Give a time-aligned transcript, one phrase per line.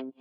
[0.00, 0.12] Hello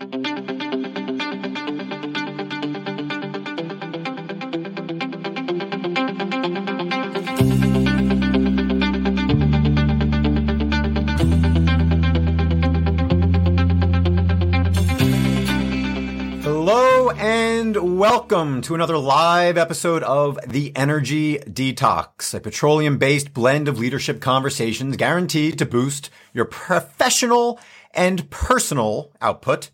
[17.12, 23.80] and welcome to another live episode of The Energy Detox, a petroleum based blend of
[23.80, 27.62] leadership conversations guaranteed to boost your professional
[27.92, 29.72] and personal output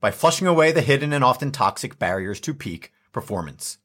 [0.00, 3.78] by flushing away the hidden and often toxic barriers to peak performance.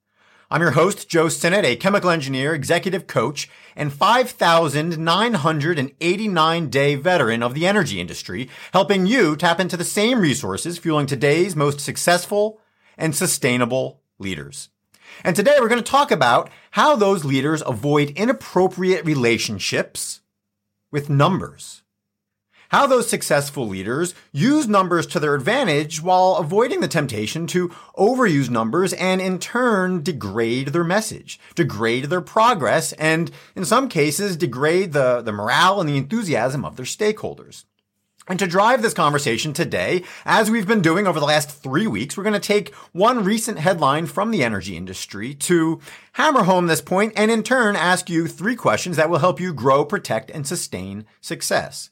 [0.52, 7.54] I'm your host, Joe Sinnott, a chemical engineer, executive coach, and 5,989 day veteran of
[7.54, 12.60] the energy industry, helping you tap into the same resources fueling today's most successful
[12.98, 14.70] and sustainable leaders.
[15.24, 20.22] And today we're going to talk about how those leaders avoid inappropriate relationships
[20.92, 21.84] with numbers
[22.70, 28.50] how those successful leaders use numbers to their advantage while avoiding the temptation to overuse
[28.50, 34.94] numbers and in turn degrade their message, degrade their progress, and in some cases degrade
[34.94, 37.66] the, the morale and the enthusiasm of their stakeholders.
[38.28, 42.16] And to drive this conversation today, as we've been doing over the last three weeks,
[42.16, 45.80] we're going to take one recent headline from the energy industry to
[46.12, 49.52] hammer home this point and in turn ask you three questions that will help you
[49.52, 51.90] grow, protect, and sustain success.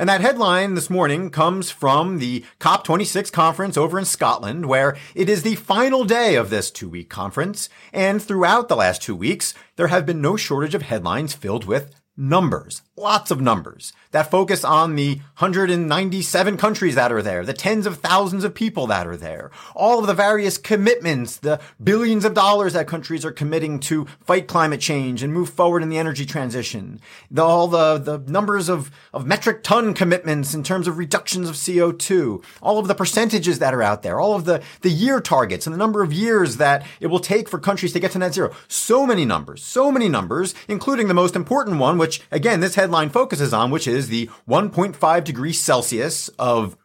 [0.00, 5.28] And that headline this morning comes from the COP26 conference over in Scotland, where it
[5.28, 7.68] is the final day of this two week conference.
[7.92, 11.97] And throughout the last two weeks, there have been no shortage of headlines filled with
[12.18, 17.86] numbers, lots of numbers that focus on the 197 countries that are there, the tens
[17.86, 22.34] of thousands of people that are there, all of the various commitments, the billions of
[22.34, 26.26] dollars that countries are committing to fight climate change and move forward in the energy
[26.26, 31.48] transition, the, all the, the numbers of, of metric ton commitments in terms of reductions
[31.48, 35.20] of CO2, all of the percentages that are out there, all of the, the year
[35.20, 38.18] targets and the number of years that it will take for countries to get to
[38.18, 38.52] net zero.
[38.66, 42.76] So many numbers, so many numbers, including the most important one, which which again, this
[42.76, 46.78] headline focuses on, which is the 1.5 degrees Celsius of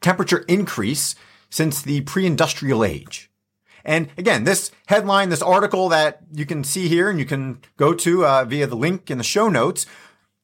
[0.00, 1.14] temperature increase
[1.50, 3.30] since the pre-industrial age.
[3.84, 7.92] And again, this headline, this article that you can see here and you can go
[7.92, 9.84] to uh, via the link in the show notes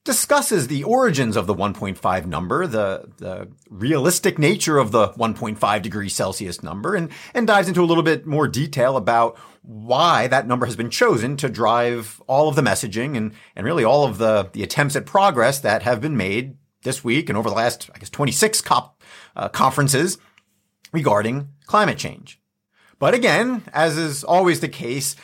[0.04, 6.14] discusses the origins of the 1.5 number, the, the realistic nature of the 1.5 degrees
[6.14, 10.66] Celsius number, and, and dives into a little bit more detail about why that number
[10.66, 14.50] has been chosen to drive all of the messaging and, and really all of the,
[14.52, 17.98] the attempts at progress that have been made this week and over the last, I
[17.98, 19.02] guess, 26 COP
[19.34, 20.18] uh, conferences
[20.92, 22.38] regarding climate change.
[22.98, 25.16] But again, as is always the case,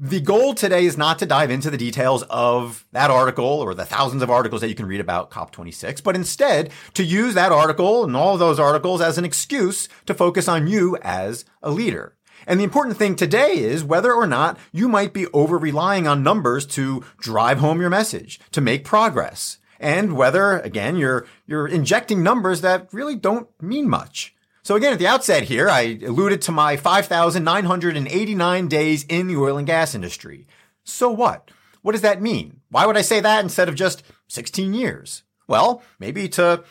[0.00, 3.84] the goal today is not to dive into the details of that article or the
[3.84, 8.04] thousands of articles that you can read about COP26, but instead to use that article
[8.04, 12.16] and all those articles as an excuse to focus on you as a leader.
[12.46, 16.22] And the important thing today is whether or not you might be over relying on
[16.22, 19.58] numbers to drive home your message, to make progress.
[19.80, 24.36] And whether, again, you're, you're injecting numbers that really don't mean much.
[24.68, 29.56] So again, at the outset here, I alluded to my 5,989 days in the oil
[29.56, 30.46] and gas industry.
[30.84, 31.50] So what?
[31.80, 32.60] What does that mean?
[32.68, 35.22] Why would I say that instead of just 16 years?
[35.46, 36.64] Well, maybe to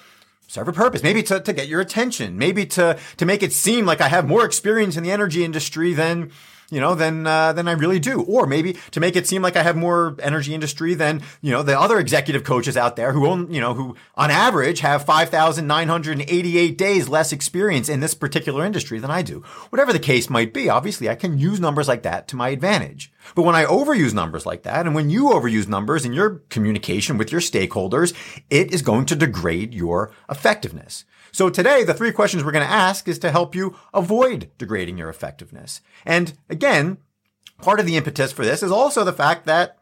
[0.46, 3.88] serve a purpose, maybe to, to get your attention, maybe to, to make it seem
[3.88, 6.32] like I have more experience in the energy industry than,
[6.70, 9.56] you know, than uh, than I really do, or maybe to make it seem like
[9.56, 13.26] I have more energy industry than you know the other executive coaches out there who
[13.28, 17.08] own, you know, who on average have five thousand nine hundred and eighty eight days
[17.08, 19.42] less experience in this particular industry than I do.
[19.70, 23.12] Whatever the case might be, obviously I can use numbers like that to my advantage.
[23.36, 27.18] But when I overuse numbers like that, and when you overuse numbers in your communication
[27.18, 28.14] with your stakeholders,
[28.50, 31.06] it is going to degrade your effectiveness.
[31.38, 34.98] So today, the three questions we're going to ask is to help you avoid degrading
[34.98, 35.82] your effectiveness.
[36.04, 36.98] And again,
[37.62, 39.78] part of the impetus for this is also the fact that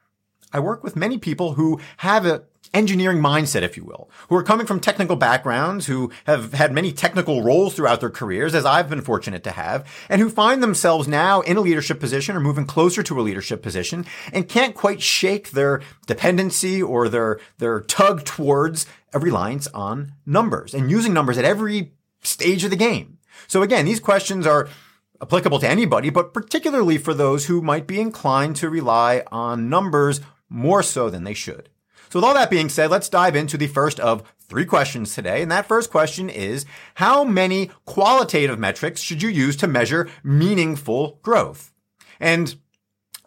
[0.51, 2.43] I work with many people who have a
[2.73, 6.91] engineering mindset, if you will, who are coming from technical backgrounds, who have had many
[6.91, 11.07] technical roles throughout their careers, as I've been fortunate to have, and who find themselves
[11.07, 15.01] now in a leadership position or moving closer to a leadership position and can't quite
[15.01, 21.37] shake their dependency or their, their tug towards a reliance on numbers and using numbers
[21.37, 23.17] at every stage of the game.
[23.47, 24.67] So again, these questions are
[25.21, 30.19] applicable to anybody, but particularly for those who might be inclined to rely on numbers
[30.49, 31.69] more so than they should.
[32.09, 35.41] So with all that being said, let's dive into the first of three questions today.
[35.41, 36.65] And that first question is,
[36.95, 41.73] how many qualitative metrics should you use to measure meaningful growth?
[42.19, 42.55] And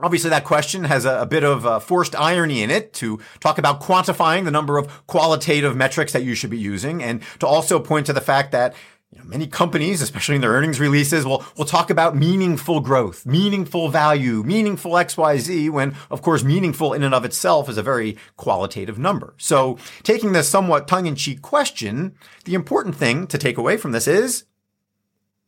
[0.00, 3.58] Obviously, that question has a, a bit of uh, forced irony in it to talk
[3.58, 7.80] about quantifying the number of qualitative metrics that you should be using and to also
[7.80, 8.74] point to the fact that
[9.10, 13.24] you know, many companies, especially in their earnings releases, will, will talk about meaningful growth,
[13.24, 18.16] meaningful value, meaningful XYZ, when of course meaningful in and of itself is a very
[18.36, 19.34] qualitative number.
[19.38, 22.14] So taking this somewhat tongue-in-cheek question,
[22.44, 24.44] the important thing to take away from this is,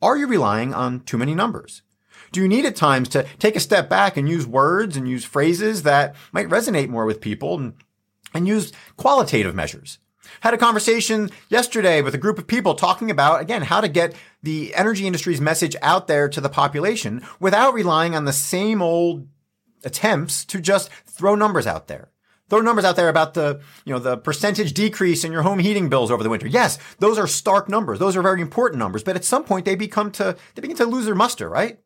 [0.01, 1.83] are you relying on too many numbers?
[2.31, 5.25] Do you need at times to take a step back and use words and use
[5.25, 7.73] phrases that might resonate more with people and,
[8.33, 9.99] and use qualitative measures?
[10.41, 14.15] Had a conversation yesterday with a group of people talking about, again, how to get
[14.41, 19.27] the energy industry's message out there to the population without relying on the same old
[19.83, 22.11] attempts to just throw numbers out there.
[22.49, 25.89] Throw numbers out there about the, you know, the percentage decrease in your home heating
[25.89, 26.47] bills over the winter.
[26.47, 27.97] Yes, those are stark numbers.
[27.99, 30.85] Those are very important numbers, but at some point they become to, they begin to
[30.85, 31.79] lose their muster, right?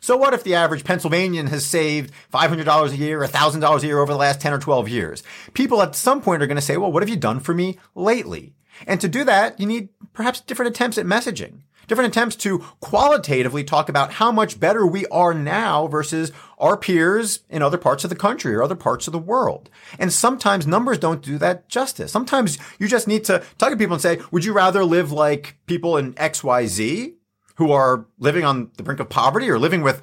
[0.00, 4.12] So what if the average Pennsylvanian has saved $500 a year, $1,000 a year over
[4.12, 5.22] the last 10 or 12 years?
[5.52, 7.78] People at some point are going to say, well, what have you done for me
[7.94, 8.54] lately?
[8.86, 13.62] And to do that, you need perhaps different attempts at messaging, different attempts to qualitatively
[13.62, 18.08] talk about how much better we are now versus our peers in other parts of
[18.10, 19.68] the country or other parts of the world.
[19.98, 22.10] And sometimes numbers don't do that justice.
[22.10, 25.58] Sometimes you just need to talk to people and say, would you rather live like
[25.66, 27.16] people in XYZ
[27.60, 30.00] who are living on the brink of poverty or living with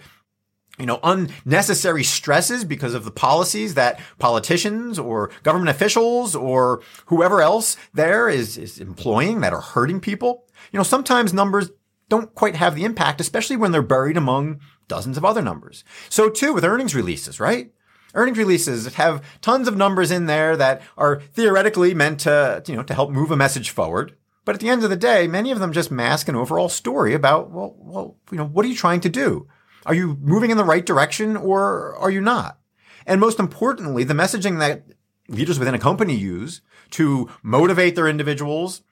[0.78, 7.42] you know, unnecessary stresses because of the policies that politicians or government officials or whoever
[7.42, 10.46] else there is, is employing that are hurting people.
[10.72, 11.72] You know, sometimes numbers
[12.10, 15.84] don't quite have the impact, especially when they're buried among dozens of other numbers.
[16.10, 17.72] So too with earnings releases, right?
[18.14, 22.84] Earnings releases have tons of numbers in there that are theoretically meant to, you know,
[22.84, 24.16] to help move a message forward.
[24.48, 27.14] But at the end of the day, many of them just mask an overall story
[27.14, 29.46] about, well, well, you know, what are you trying to do?
[29.86, 32.58] Are you moving in the right direction or are you not?
[33.06, 34.86] And most importantly, the messaging that
[35.28, 36.62] leaders within a company use
[36.92, 38.84] to motivate their individuals,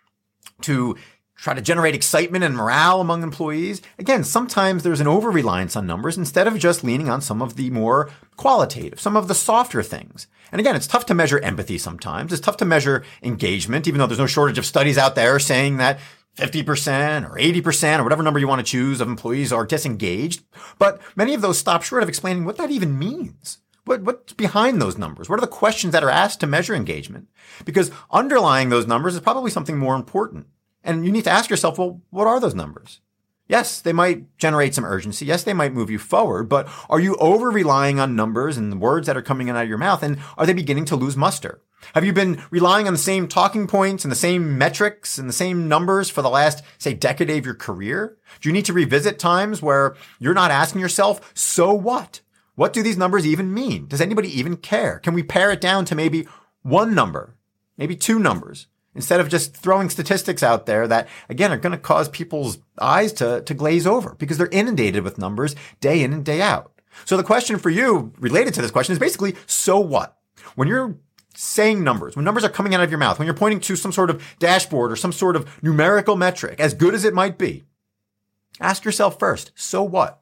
[0.64, 0.98] to
[1.36, 3.82] try to generate excitement and morale among employees.
[4.00, 7.56] Again, sometimes there's an over reliance on numbers instead of just leaning on some of
[7.56, 10.28] the more qualitative, some of the softer things.
[10.52, 12.32] And again, it's tough to measure empathy sometimes.
[12.32, 15.78] It's tough to measure engagement, even though there's no shortage of studies out there saying
[15.78, 16.00] that
[16.38, 20.44] 50% or 80% or whatever number you want to choose of employees are disengaged.
[20.78, 23.60] But many of those stop short of explaining what that even means.
[23.86, 25.30] What, what's behind those numbers?
[25.30, 27.30] What are the questions that are asked to measure engagement?
[27.66, 30.48] Because underlying those numbers is probably something more important.
[30.86, 33.02] And you need to ask yourself, well, what are those numbers?
[33.48, 35.26] Yes, they might generate some urgency.
[35.26, 38.78] Yes, they might move you forward, but are you over relying on numbers and the
[38.78, 40.02] words that are coming out of your mouth?
[40.02, 41.62] And are they beginning to lose muster?
[41.94, 45.34] Have you been relying on the same talking points and the same metrics and the
[45.34, 48.18] same numbers for the last, say, decade of your career?
[48.42, 52.22] Do you need to revisit times where you're not asking yourself, so what?
[52.56, 53.88] What do these numbers even mean?
[53.88, 55.00] Does anybody even care?
[55.00, 56.28] Can we pare it down to maybe
[56.64, 57.36] one number,
[57.78, 58.68] maybe two numbers?
[58.96, 63.14] Instead of just throwing statistics out there that again are going to cause people's eyes
[63.14, 66.72] to, to glaze over because they're inundated with numbers day in and day out.
[67.04, 70.18] So the question for you related to this question is basically, so what?
[70.56, 70.96] When you're
[71.36, 73.92] saying numbers, when numbers are coming out of your mouth, when you're pointing to some
[73.92, 77.64] sort of dashboard or some sort of numerical metric, as good as it might be,
[78.62, 80.22] ask yourself first, so what?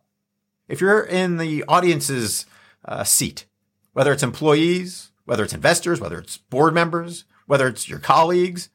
[0.68, 2.48] If you're in the audience's
[2.86, 3.46] uh, seat,
[3.92, 8.70] whether it's employees, whether it's investors, whether it's board members, whether it's your colleagues,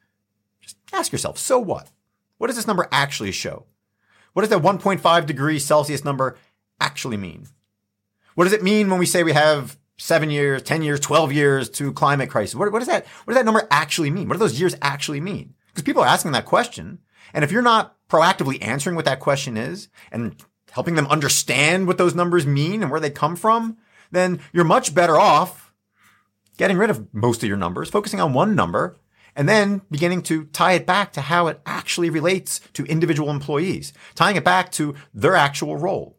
[0.61, 1.91] just ask yourself, so what?
[2.37, 3.65] What does this number actually show?
[4.31, 6.37] What does that 1.5 degrees Celsius number
[6.79, 7.45] actually mean?
[8.35, 11.69] What does it mean when we say we have seven years, 10 years, 12 years
[11.71, 12.55] to climate crisis?
[12.55, 14.29] What, what does that, what does that number actually mean?
[14.29, 15.55] What do those years actually mean?
[15.67, 16.99] Because people are asking that question.
[17.33, 21.97] And if you're not proactively answering what that question is and helping them understand what
[21.97, 23.75] those numbers mean and where they come from,
[24.09, 25.68] then you're much better off
[26.59, 28.97] getting rid of most of your numbers, focusing on one number,
[29.33, 33.93] and then beginning to tie it back to how it actually relates to individual employees,
[34.13, 36.17] tying it back to their actual role.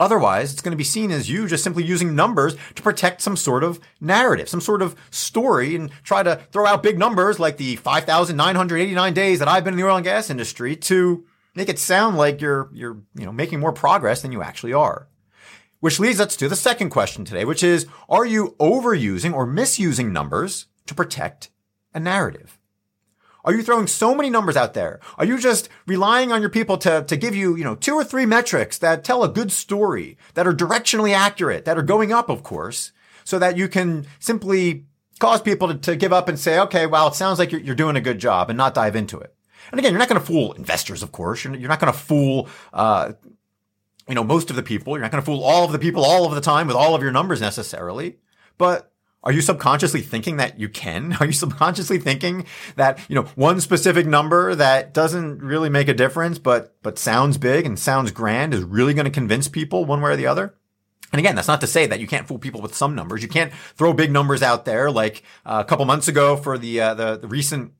[0.00, 3.36] Otherwise, it's going to be seen as you just simply using numbers to protect some
[3.36, 7.58] sort of narrative, some sort of story and try to throw out big numbers like
[7.58, 11.78] the 5,989 days that I've been in the oil and gas industry to make it
[11.78, 15.06] sound like you're, you're, you know, making more progress than you actually are.
[15.84, 20.14] Which leads us to the second question today, which is, are you overusing or misusing
[20.14, 21.50] numbers to protect
[21.92, 22.58] a narrative?
[23.44, 24.98] Are you throwing so many numbers out there?
[25.18, 28.02] Are you just relying on your people to, to give you, you know, two or
[28.02, 32.30] three metrics that tell a good story, that are directionally accurate, that are going up,
[32.30, 34.86] of course, so that you can simply
[35.18, 37.74] cause people to, to give up and say, okay, well, it sounds like you're, you're
[37.74, 39.34] doing a good job and not dive into it.
[39.70, 41.44] And again, you're not going to fool investors, of course.
[41.44, 43.12] You're, you're not going to fool, uh,
[44.08, 44.92] you know, most of the people.
[44.94, 46.94] You're not going to fool all of the people all of the time with all
[46.94, 48.18] of your numbers necessarily.
[48.58, 48.90] But
[49.24, 51.16] Are you subconsciously thinking that you can?
[51.20, 52.44] Are you subconsciously thinking
[52.76, 57.38] that, you know, one specific number that doesn't really make a difference, but, but sounds
[57.38, 60.54] big and sounds grand is really going to convince people one way or the other?
[61.10, 63.22] And again, that's not to say that you can't fool people with some numbers.
[63.22, 66.80] You can't throw big numbers out there like uh, a couple months ago for the,
[66.80, 67.72] uh, the, the recent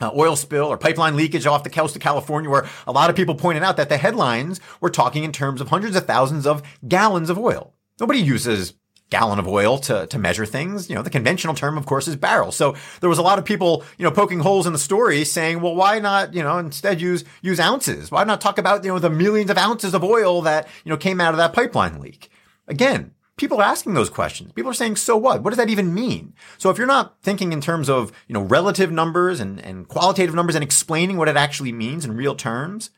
[0.00, 3.16] uh, oil spill or pipeline leakage off the coast of California, where a lot of
[3.16, 6.62] people pointed out that the headlines were talking in terms of hundreds of thousands of
[6.86, 7.74] gallons of oil.
[8.00, 8.74] Nobody uses
[9.10, 10.88] gallon of oil to, to measure things.
[10.88, 12.50] You know, the conventional term, of course, is barrel.
[12.50, 15.60] So there was a lot of people, you know, poking holes in the story saying,
[15.60, 18.10] well, why not, you know, instead use, use ounces?
[18.10, 20.96] Why not talk about, you know, the millions of ounces of oil that, you know,
[20.96, 22.30] came out of that pipeline leak?
[22.66, 24.52] Again, people are asking those questions.
[24.52, 25.42] People are saying, so what?
[25.42, 26.34] What does that even mean?
[26.58, 30.34] So if you're not thinking in terms of, you know, relative numbers and, and qualitative
[30.34, 32.90] numbers and explaining what it actually means in real terms,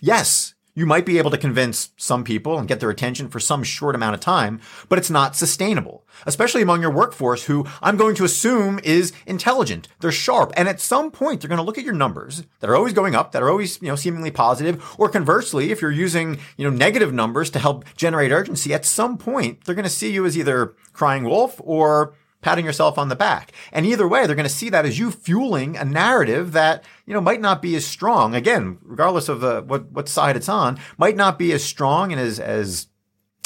[0.00, 3.62] yes, you might be able to convince some people and get their attention for some
[3.62, 8.14] short amount of time, but it's not sustainable, especially among your workforce who I'm going
[8.16, 9.88] to assume is intelligent.
[10.00, 10.52] They're sharp.
[10.56, 13.14] And at some point, they're going to look at your numbers that are always going
[13.14, 14.82] up, that are always, you know, seemingly positive.
[14.98, 19.18] Or conversely, if you're using, you know, negative numbers to help generate urgency, at some
[19.18, 23.16] point, they're going to see you as either crying wolf or patting yourself on the
[23.16, 23.52] back.
[23.72, 27.14] And either way, they're going to see that as you fueling a narrative that, you
[27.14, 28.34] know, might not be as strong.
[28.34, 32.38] Again, regardless of what, what side it's on, might not be as strong and as,
[32.38, 32.88] as,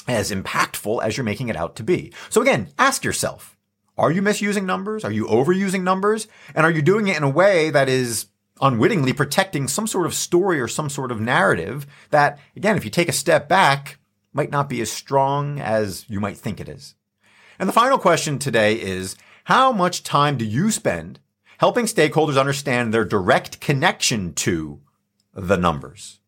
[0.08, 2.12] as impactful as you're making it out to be.
[2.30, 3.56] So again, ask yourself,
[3.98, 5.04] are you misusing numbers?
[5.04, 6.28] Are you overusing numbers?
[6.54, 8.26] And are you doing it in a way that is
[8.60, 12.90] unwittingly protecting some sort of story or some sort of narrative that, again, if you
[12.90, 13.98] take a step back,
[14.32, 16.94] might not be as strong as you might think it is?
[17.58, 21.20] And the final question today is, how much time do you spend
[21.58, 24.80] helping stakeholders understand their direct connection to
[25.34, 26.20] the numbers?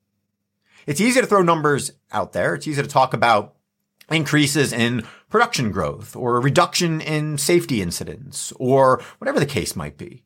[0.87, 2.54] It's easy to throw numbers out there.
[2.54, 3.54] It's easy to talk about
[4.11, 9.99] increases in production growth or a reduction in safety incidents or whatever the case might
[9.99, 10.23] be.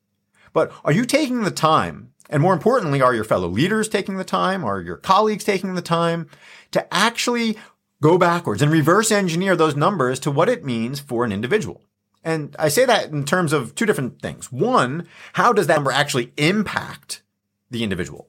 [0.52, 2.12] But are you taking the time?
[2.30, 4.64] And more importantly, are your fellow leaders taking the time?
[4.64, 6.28] Are your colleagues taking the time
[6.70, 7.58] to actually
[8.02, 11.82] go backwards and reverse engineer those numbers to what it means for an individual.
[12.24, 14.50] And I say that in terms of two different things.
[14.52, 17.22] One, how does that number actually impact
[17.70, 18.28] the individual?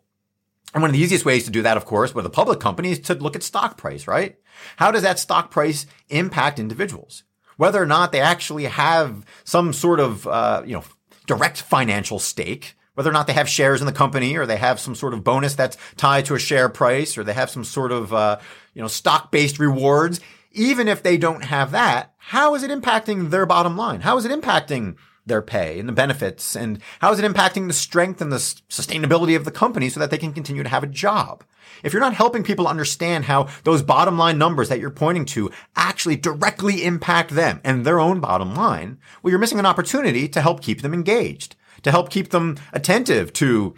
[0.73, 2.91] And one of the easiest ways to do that, of course, with a public company
[2.91, 4.37] is to look at stock price, right?
[4.77, 7.23] How does that stock price impact individuals?
[7.57, 10.83] Whether or not they actually have some sort of, uh, you know,
[11.27, 14.79] direct financial stake, whether or not they have shares in the company or they have
[14.79, 17.91] some sort of bonus that's tied to a share price or they have some sort
[17.91, 18.39] of, uh,
[18.73, 20.19] you know, stock based rewards.
[20.51, 24.01] Even if they don't have that, how is it impacting their bottom line?
[24.01, 24.95] How is it impacting
[25.25, 26.55] their pay and the benefits?
[26.55, 30.11] And how is it impacting the strength and the sustainability of the company so that
[30.11, 31.43] they can continue to have a job?
[31.83, 35.49] If you're not helping people understand how those bottom line numbers that you're pointing to
[35.75, 40.41] actually directly impact them and their own bottom line, well, you're missing an opportunity to
[40.41, 43.75] help keep them engaged to help keep them attentive to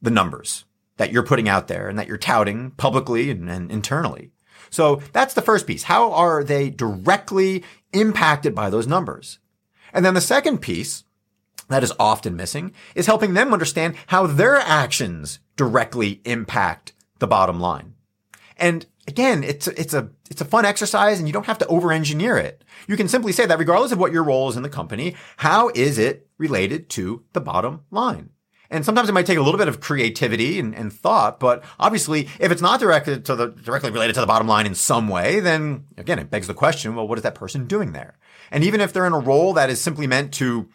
[0.00, 0.64] the numbers
[0.96, 4.30] that you're putting out there and that you're touting publicly and, and internally.
[4.70, 5.84] So that's the first piece.
[5.84, 9.38] How are they directly impacted by those numbers?
[9.92, 11.04] And then the second piece
[11.68, 17.60] that is often missing is helping them understand how their actions directly impact the bottom
[17.60, 17.94] line.
[18.56, 21.66] And again, it's a, it's a it's a fun exercise and you don't have to
[21.66, 22.64] over engineer it.
[22.86, 25.70] You can simply say that regardless of what your role is in the company, how
[25.74, 28.30] is it related to the bottom line?
[28.70, 32.30] And sometimes it might take a little bit of creativity and, and, thought, but obviously,
[32.40, 35.40] if it's not directed to the directly related to the bottom line in some way,
[35.40, 38.16] then again, it begs the question: Well, what is that person doing there?
[38.50, 40.70] And even if they're in a role that is simply meant to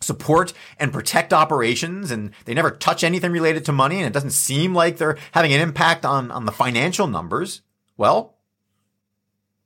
[0.00, 4.30] support and protect operations and they never touch anything related to money and it doesn't
[4.30, 7.62] seem like they're having an impact on, on the financial numbers,
[7.96, 8.36] well,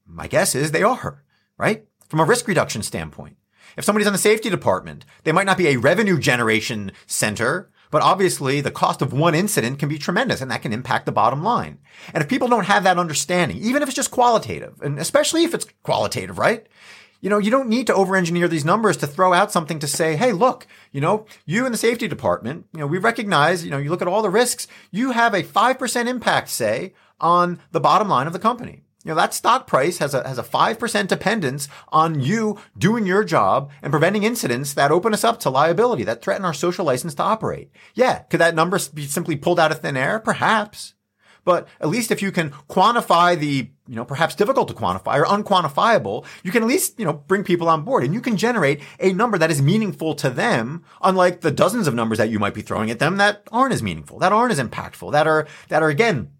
[0.06, 1.22] my guess is they are,
[1.58, 1.84] right?
[2.08, 3.36] From a risk reduction standpoint.
[3.76, 8.02] If somebody's in the safety department, they might not be a revenue generation center, but
[8.02, 11.42] obviously the cost of one incident can be tremendous and that can impact the bottom
[11.42, 11.78] line.
[12.12, 15.54] And if people don't have that understanding, even if it's just qualitative, and especially if
[15.54, 16.66] it's qualitative, right?
[17.22, 19.86] You know, you don't need to over engineer these numbers to throw out something to
[19.86, 23.70] say, Hey, look, you know, you in the safety department, you know, we recognize, you
[23.70, 27.80] know, you look at all the risks, you have a 5% impact, say, on the
[27.80, 28.82] bottom line of the company.
[29.04, 33.24] You know, that stock price has a, has a 5% dependence on you doing your
[33.24, 37.14] job and preventing incidents that open us up to liability, that threaten our social license
[37.14, 37.70] to operate.
[37.94, 38.20] Yeah.
[38.30, 40.20] Could that number be simply pulled out of thin air?
[40.20, 40.94] Perhaps.
[41.44, 45.24] But at least if you can quantify the, you know, perhaps difficult to quantify or
[45.24, 48.80] unquantifiable, you can at least, you know, bring people on board and you can generate
[49.00, 52.54] a number that is meaningful to them, unlike the dozens of numbers that you might
[52.54, 55.82] be throwing at them that aren't as meaningful, that aren't as impactful, that are, that
[55.82, 56.30] are again,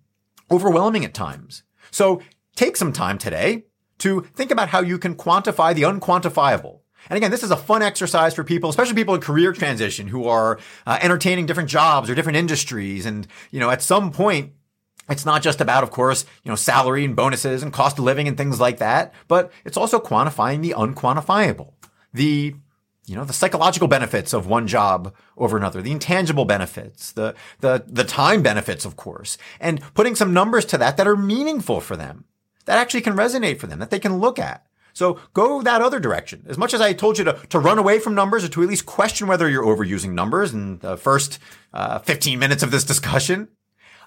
[0.51, 1.65] overwhelming at times.
[1.91, 2.23] So
[2.55, 3.65] take some time today
[3.99, 6.81] to think about how you can quantify the unquantifiable.
[7.11, 10.27] And again, this is a fun exercise for people, especially people in career transition who
[10.27, 13.07] are uh, entertaining different jobs or different industries.
[13.07, 14.53] And, you know, at some point,
[15.13, 18.27] it's not just about, of course, you know, salary and bonuses and cost of living
[18.27, 21.73] and things like that, but it's also quantifying the unquantifiable,
[22.13, 22.55] the
[23.07, 27.85] you know, the psychological benefits of one job over another, the intangible benefits, the, the,
[27.87, 31.97] the time benefits, of course, and putting some numbers to that that are meaningful for
[31.97, 32.25] them,
[32.67, 34.65] that actually can resonate for them, that they can look at.
[34.93, 36.45] So go that other direction.
[36.49, 38.69] As much as I told you to, to run away from numbers or to at
[38.69, 41.39] least question whether you're overusing numbers in the first
[41.73, 43.49] uh, 15 minutes of this discussion,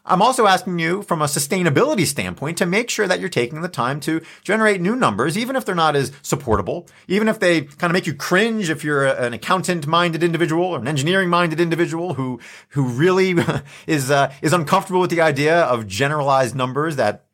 [0.08, 3.68] I'm also asking you from a sustainability standpoint to make sure that you're taking the
[3.68, 7.90] time to generate new numbers, even if they're not as supportable, even if they kind
[7.90, 12.14] of make you cringe if you're an accountant minded individual or an engineering minded individual
[12.14, 13.36] who, who really
[13.88, 17.26] is, uh, is uncomfortable with the idea of generalized numbers that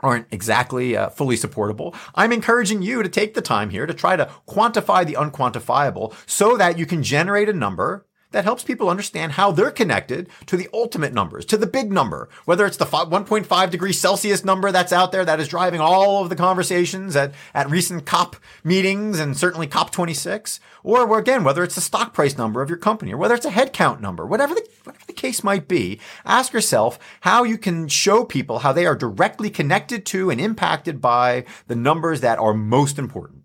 [0.00, 1.94] aren't exactly uh, fully supportable.
[2.14, 6.56] I'm encouraging you to take the time here to try to quantify the unquantifiable so
[6.56, 10.68] that you can generate a number that helps people understand how they're connected to the
[10.72, 15.12] ultimate numbers, to the big number, whether it's the 1.5 degrees Celsius number that's out
[15.12, 19.66] there that is driving all of the conversations at, at recent COP meetings and certainly
[19.66, 23.46] COP26, or again, whether it's the stock price number of your company or whether it's
[23.46, 27.88] a headcount number, whatever the, whatever the case might be, ask yourself how you can
[27.88, 32.54] show people how they are directly connected to and impacted by the numbers that are
[32.54, 33.42] most important.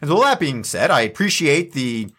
[0.00, 2.10] And so that being said, I appreciate the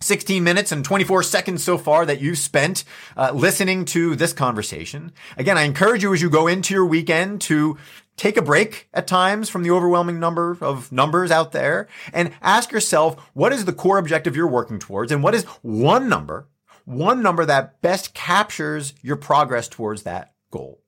[0.00, 2.84] 16 minutes and 24 seconds so far that you've spent
[3.16, 5.12] uh, listening to this conversation.
[5.36, 7.78] Again, I encourage you as you go into your weekend to
[8.16, 12.72] take a break at times from the overwhelming number of numbers out there and ask
[12.72, 15.12] yourself, what is the core objective you're working towards?
[15.12, 16.48] And what is one number,
[16.84, 20.82] one number that best captures your progress towards that goal?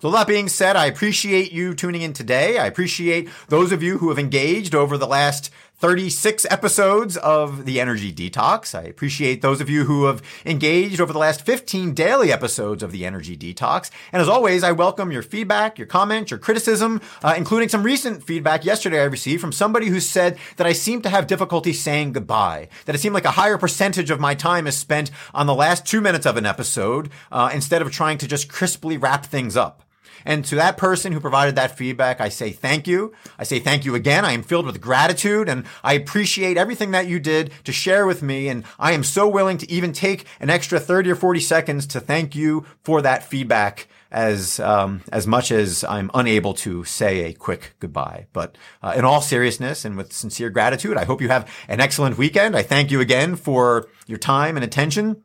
[0.00, 2.56] So that being said, I appreciate you tuning in today.
[2.56, 7.80] I appreciate those of you who have engaged over the last 36 episodes of the
[7.80, 8.78] Energy Detox.
[8.78, 12.92] I appreciate those of you who have engaged over the last 15 daily episodes of
[12.92, 13.90] the Energy Detox.
[14.12, 18.22] And as always, I welcome your feedback, your comments, your criticism, uh, including some recent
[18.22, 22.12] feedback yesterday I received from somebody who said that I seem to have difficulty saying
[22.12, 25.56] goodbye, that it seemed like a higher percentage of my time is spent on the
[25.56, 29.56] last two minutes of an episode uh, instead of trying to just crisply wrap things
[29.56, 29.82] up.
[30.24, 33.12] And to that person who provided that feedback, I say thank you.
[33.38, 34.24] I say thank you again.
[34.24, 38.22] I am filled with gratitude and I appreciate everything that you did to share with
[38.22, 38.48] me.
[38.48, 42.00] And I am so willing to even take an extra 30 or 40 seconds to
[42.00, 47.32] thank you for that feedback as um, as much as I'm unable to say a
[47.32, 48.26] quick goodbye.
[48.32, 52.16] But uh, in all seriousness and with sincere gratitude, I hope you have an excellent
[52.16, 52.56] weekend.
[52.56, 55.22] I thank you again for your time and attention,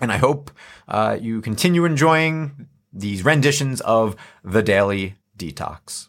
[0.00, 0.50] and I hope
[0.88, 6.08] uh, you continue enjoying these renditions of The Daily Detox.